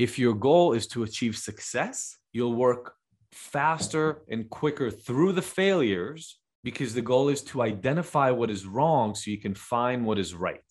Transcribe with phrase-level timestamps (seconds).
[0.00, 2.94] If your goal is to achieve success, you'll work
[3.32, 9.14] faster and quicker through the failures because the goal is to identify what is wrong
[9.14, 10.64] so you can find what is right.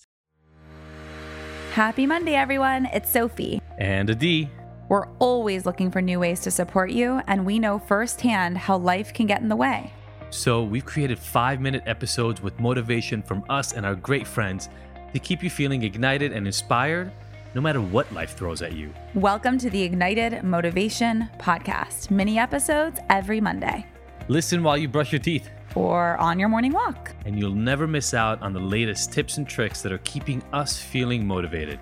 [1.73, 2.87] Happy Monday, everyone.
[2.87, 3.61] It's Sophie.
[3.77, 4.49] And Adi.
[4.87, 9.13] We're always looking for new ways to support you, and we know firsthand how life
[9.13, 9.93] can get in the way.
[10.31, 14.69] So, we've created five minute episodes with motivation from us and our great friends
[15.13, 17.11] to keep you feeling ignited and inspired
[17.55, 18.93] no matter what life throws at you.
[19.15, 23.85] Welcome to the Ignited Motivation Podcast, mini episodes every Monday.
[24.27, 25.49] Listen while you brush your teeth.
[25.75, 27.15] Or on your morning walk.
[27.25, 30.79] And you'll never miss out on the latest tips and tricks that are keeping us
[30.79, 31.79] feeling motivated.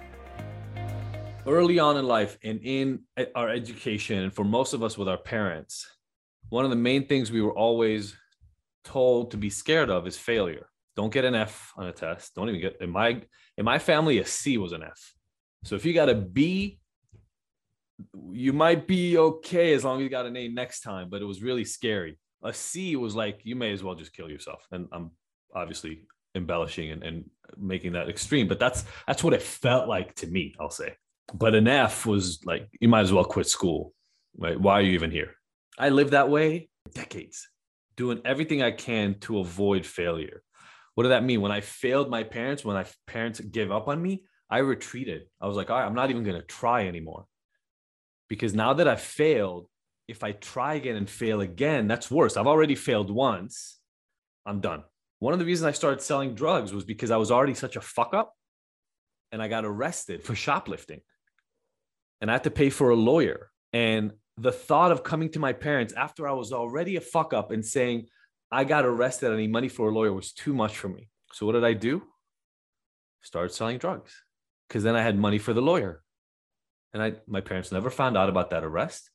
[1.45, 3.01] Early on in life and in
[3.35, 5.87] our education, and for most of us with our parents,
[6.49, 8.15] one of the main things we were always
[8.83, 10.67] told to be scared of is failure.
[10.95, 12.35] Don't get an F on a test.
[12.35, 13.21] Don't even get in my
[13.57, 15.13] in my family a C was an F.
[15.63, 16.79] So if you got a B,
[18.31, 21.25] you might be okay as long as you got an A next time, but it
[21.25, 22.17] was really scary.
[22.43, 24.65] A C was like, you may as well just kill yourself.
[24.71, 25.11] And I'm
[25.55, 26.03] obviously
[26.35, 30.53] embellishing and, and making that extreme, but that's that's what it felt like to me,
[30.59, 30.95] I'll say.
[31.33, 33.93] But an F was like, you might as well quit school.
[34.37, 34.59] Right?
[34.59, 35.33] Why are you even here?
[35.79, 37.49] I lived that way decades,
[37.95, 40.43] doing everything I can to avoid failure.
[40.93, 41.41] What did that mean?
[41.41, 45.23] When I failed my parents, when my parents gave up on me, I retreated.
[45.41, 47.25] I was like, all right, I'm not even going to try anymore.
[48.29, 49.67] Because now that I've failed,
[50.07, 52.37] if I try again and fail again, that's worse.
[52.37, 53.79] I've already failed once.
[54.45, 54.83] I'm done.
[55.19, 57.81] One of the reasons I started selling drugs was because I was already such a
[57.81, 58.33] fuck up
[59.31, 61.01] and I got arrested for shoplifting.
[62.21, 63.51] And I had to pay for a lawyer.
[63.73, 67.51] And the thought of coming to my parents after I was already a fuck up
[67.51, 68.07] and saying,
[68.49, 71.09] I got arrested, I need money for a lawyer was too much for me.
[71.33, 72.03] So what did I do?
[73.21, 74.23] Started selling drugs
[74.67, 76.03] because then I had money for the lawyer.
[76.93, 79.09] And I, my parents never found out about that arrest.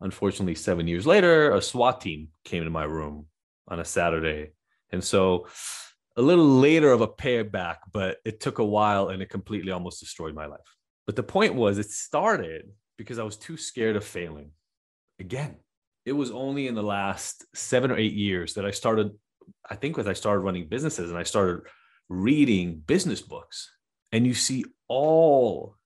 [0.00, 3.26] Unfortunately, seven years later, a SWAT team came to my room
[3.68, 4.52] on a Saturday.
[4.90, 5.46] And so
[6.16, 10.00] a little later of a payback, but it took a while and it completely almost
[10.00, 10.60] destroyed my life.
[11.06, 14.52] But the point was, it started because I was too scared of failing.
[15.18, 15.56] Again,
[16.04, 19.10] it was only in the last seven or eight years that I started,
[19.68, 21.62] I think, as I started running businesses and I started
[22.08, 23.70] reading business books
[24.12, 25.76] and you see all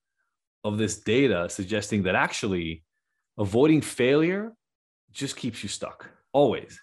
[0.62, 2.82] of this data suggesting that actually
[3.38, 4.52] avoiding failure
[5.12, 6.80] just keeps you stuck always.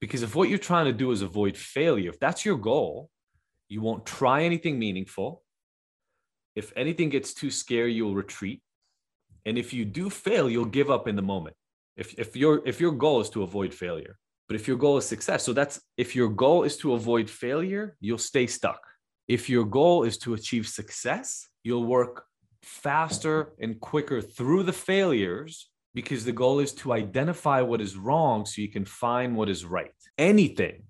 [0.00, 3.10] Because if what you're trying to do is avoid failure, if that's your goal,
[3.68, 5.42] you won't try anything meaningful.
[6.54, 8.60] If anything gets too scary, you'll retreat.
[9.46, 11.56] And if you do fail, you'll give up in the moment.
[11.96, 14.18] If, if your if your goal is to avoid failure,
[14.48, 17.96] but if your goal is success, so that's if your goal is to avoid failure,
[18.00, 18.80] you'll stay stuck
[19.28, 22.24] if your goal is to achieve success, you'll work
[22.62, 28.44] faster and quicker through the failures because the goal is to identify what is wrong
[28.44, 29.92] so you can find what is right.
[30.18, 30.82] Anything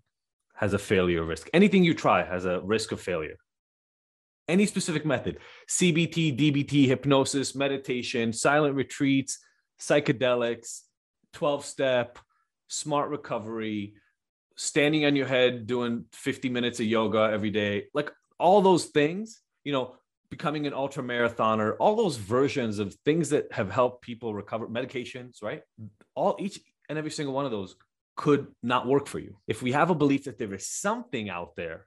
[0.54, 1.48] has a failure risk.
[1.52, 3.36] Anything you try has a risk of failure.
[4.48, 5.38] Any specific method,
[5.70, 9.38] CBT, DBT, hypnosis, meditation, silent retreats,
[9.80, 10.80] psychedelics,
[11.32, 12.18] 12 step,
[12.68, 13.94] smart recovery,
[14.56, 17.86] standing on your head, doing 50 minutes of yoga every day.
[17.94, 19.96] Like all those things, you know,
[20.30, 25.42] becoming an ultra marathoner, all those versions of things that have helped people recover medications,
[25.42, 25.62] right?
[26.14, 27.76] All each and every single one of those
[28.16, 29.36] could not work for you.
[29.46, 31.86] If we have a belief that there is something out there,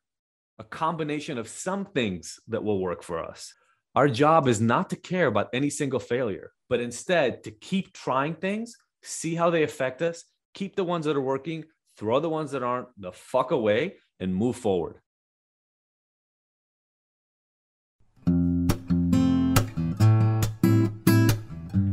[0.59, 3.53] a combination of some things that will work for us,
[3.95, 8.35] our job is not to care about any single failure, but instead to keep trying
[8.35, 11.65] things, see how they affect us, keep the ones that are working,
[11.97, 14.99] throw the ones that aren't the fuck away, and move forward.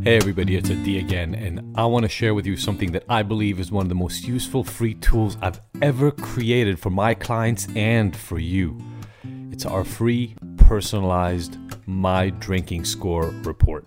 [0.04, 3.22] Hey everybody, it's Adi again, and I want to share with you something that I
[3.22, 7.68] believe is one of the most useful free tools I've ever created for my clients
[7.74, 8.78] and for you.
[9.50, 11.56] It's our free personalized
[11.86, 13.86] My Drinking Score report.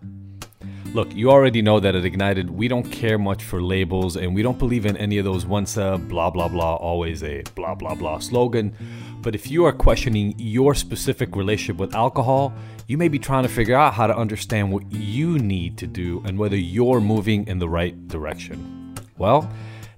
[0.92, 4.42] Look, you already know that at Ignited, we don't care much for labels and we
[4.42, 7.94] don't believe in any of those once a blah blah blah, always a blah blah
[7.94, 8.76] blah slogan.
[9.22, 12.54] But if you are questioning your specific relationship with alcohol,
[12.88, 16.22] you may be trying to figure out how to understand what you need to do
[16.26, 18.96] and whether you're moving in the right direction.
[19.18, 19.52] Well,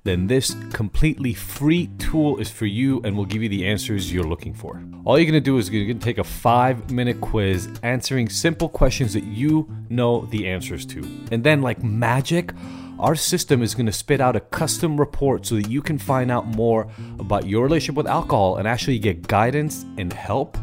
[0.03, 4.23] then this completely free tool is for you and will give you the answers you're
[4.23, 4.81] looking for.
[5.05, 9.13] All you're gonna do is you're gonna take a five minute quiz answering simple questions
[9.13, 10.99] that you know the answers to.
[11.31, 12.53] And then, like magic,
[12.99, 16.29] our system is going to spit out a custom report so that you can find
[16.29, 20.57] out more about your relationship with alcohol and actually get guidance and help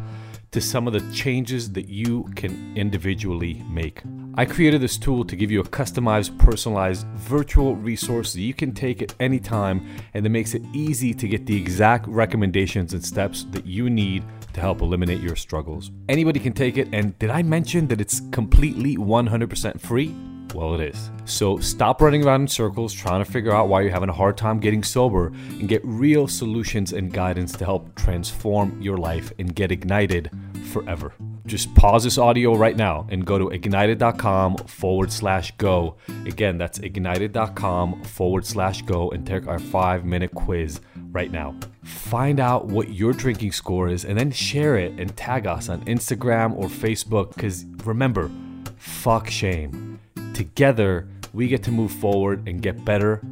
[0.53, 4.03] to some of the changes that you can individually make.
[4.35, 8.73] I created this tool to give you a customized, personalized virtual resource that you can
[8.73, 13.05] take at any time and that makes it easy to get the exact recommendations and
[13.05, 15.91] steps that you need to help eliminate your struggles.
[16.09, 20.15] Anybody can take it, and did I mention that it's completely 100% free?
[20.55, 21.11] Well, it is.
[21.25, 24.37] So stop running around in circles trying to figure out why you're having a hard
[24.37, 29.55] time getting sober and get real solutions and guidance to help transform your life and
[29.55, 30.31] get ignited
[30.73, 31.13] forever.
[31.47, 35.97] Just pause this audio right now and go to ignited.com forward slash go.
[36.25, 40.81] Again, that's ignited.com forward slash go and take our five minute quiz
[41.13, 41.55] right now.
[41.85, 45.85] Find out what your drinking score is and then share it and tag us on
[45.85, 48.31] Instagram or Facebook because remember,
[48.77, 49.96] fuck shame.
[50.37, 53.23] Together, we get to move forward and get better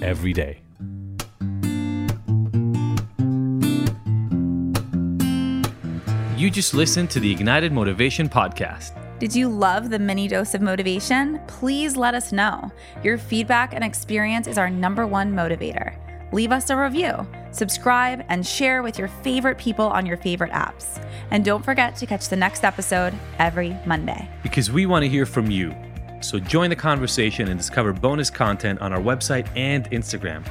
[0.00, 0.60] every day.
[6.36, 8.96] You just listened to the Ignited Motivation Podcast.
[9.18, 11.40] Did you love the mini dose of motivation?
[11.48, 12.70] Please let us know.
[13.02, 15.96] Your feedback and experience is our number one motivator.
[16.32, 21.04] Leave us a review, subscribe, and share with your favorite people on your favorite apps.
[21.32, 24.30] And don't forget to catch the next episode every Monday.
[24.44, 25.74] Because we want to hear from you.
[26.22, 30.46] So join the conversation and discover bonus content on our website and Instagram.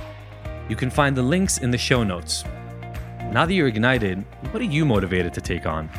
[0.70, 2.44] You can find the links in the show notes.
[3.32, 5.90] Now that you're ignited, what are you motivated to take on?